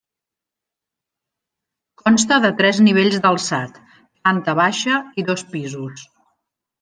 Consta 2.03 2.39
de 2.45 2.51
tres 2.61 2.79
nivells 2.87 3.19
d'alçat: 3.25 3.77
planta 4.21 4.57
baixa 4.65 4.97
i 5.25 5.31
dos 5.33 5.45
pisos. 5.57 6.07